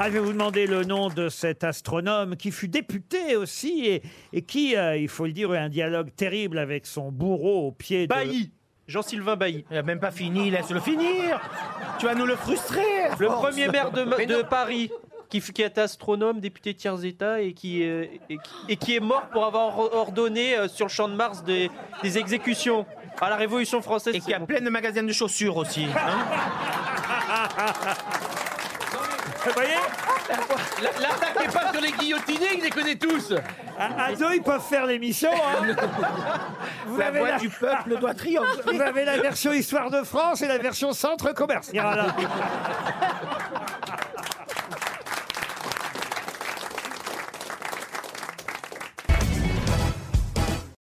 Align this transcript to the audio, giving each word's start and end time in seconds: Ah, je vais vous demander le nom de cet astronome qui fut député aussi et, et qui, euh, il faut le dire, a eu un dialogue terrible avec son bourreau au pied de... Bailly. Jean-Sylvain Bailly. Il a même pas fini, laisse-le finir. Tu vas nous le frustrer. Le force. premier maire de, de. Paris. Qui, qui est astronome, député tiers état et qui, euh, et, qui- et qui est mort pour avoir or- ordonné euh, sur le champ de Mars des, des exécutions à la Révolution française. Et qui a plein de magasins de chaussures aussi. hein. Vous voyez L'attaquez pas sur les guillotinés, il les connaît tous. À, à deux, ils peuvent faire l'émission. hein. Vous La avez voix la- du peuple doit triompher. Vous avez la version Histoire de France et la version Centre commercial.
Ah, 0.00 0.04
je 0.08 0.12
vais 0.12 0.20
vous 0.20 0.32
demander 0.32 0.66
le 0.66 0.84
nom 0.84 1.08
de 1.08 1.28
cet 1.28 1.64
astronome 1.64 2.36
qui 2.36 2.52
fut 2.52 2.68
député 2.68 3.34
aussi 3.36 3.84
et, 3.86 4.02
et 4.32 4.42
qui, 4.42 4.76
euh, 4.76 4.96
il 4.96 5.08
faut 5.08 5.26
le 5.26 5.32
dire, 5.32 5.50
a 5.50 5.54
eu 5.54 5.58
un 5.58 5.68
dialogue 5.68 6.10
terrible 6.14 6.58
avec 6.58 6.86
son 6.86 7.10
bourreau 7.10 7.66
au 7.66 7.72
pied 7.72 8.06
de... 8.06 8.14
Bailly. 8.14 8.52
Jean-Sylvain 8.86 9.34
Bailly. 9.36 9.64
Il 9.70 9.76
a 9.76 9.82
même 9.82 9.98
pas 10.00 10.12
fini, 10.12 10.50
laisse-le 10.50 10.78
finir. 10.80 11.40
Tu 11.98 12.06
vas 12.06 12.14
nous 12.14 12.24
le 12.26 12.36
frustrer. 12.36 12.80
Le 13.18 13.26
force. 13.26 13.48
premier 13.48 13.68
maire 13.68 13.90
de, 13.90 14.04
de. 14.04 14.42
Paris. 14.42 14.90
Qui, 15.28 15.42
qui 15.42 15.60
est 15.60 15.76
astronome, 15.76 16.40
député 16.40 16.72
tiers 16.72 17.04
état 17.04 17.42
et 17.42 17.52
qui, 17.52 17.82
euh, 17.82 18.06
et, 18.30 18.36
qui- 18.38 18.40
et 18.70 18.76
qui 18.76 18.96
est 18.96 19.00
mort 19.00 19.28
pour 19.30 19.44
avoir 19.44 19.78
or- 19.78 19.94
ordonné 19.94 20.56
euh, 20.56 20.68
sur 20.68 20.86
le 20.86 20.90
champ 20.90 21.06
de 21.06 21.12
Mars 21.14 21.44
des, 21.44 21.70
des 22.02 22.16
exécutions 22.16 22.86
à 23.20 23.28
la 23.28 23.36
Révolution 23.36 23.82
française. 23.82 24.14
Et 24.14 24.20
qui 24.20 24.32
a 24.32 24.40
plein 24.40 24.62
de 24.62 24.70
magasins 24.70 25.02
de 25.02 25.12
chaussures 25.12 25.58
aussi. 25.58 25.84
hein. 25.84 26.24
Vous 29.48 29.54
voyez 29.54 29.74
L'attaquez 31.00 31.48
pas 31.52 31.72
sur 31.72 31.80
les 31.80 31.92
guillotinés, 31.92 32.48
il 32.56 32.62
les 32.64 32.70
connaît 32.70 32.96
tous. 32.96 33.32
À, 33.78 34.04
à 34.06 34.12
deux, 34.12 34.34
ils 34.34 34.42
peuvent 34.42 34.62
faire 34.62 34.86
l'émission. 34.86 35.30
hein. 35.32 35.66
Vous 36.86 36.98
La 36.98 37.06
avez 37.06 37.18
voix 37.20 37.28
la- 37.30 37.38
du 37.38 37.48
peuple 37.48 37.96
doit 37.98 38.14
triompher. 38.14 38.62
Vous 38.74 38.80
avez 38.80 39.04
la 39.04 39.18
version 39.18 39.52
Histoire 39.52 39.90
de 39.90 40.02
France 40.02 40.42
et 40.42 40.48
la 40.48 40.58
version 40.58 40.92
Centre 40.92 41.32
commercial. 41.32 42.12